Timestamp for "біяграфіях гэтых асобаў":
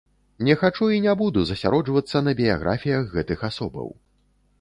2.39-3.87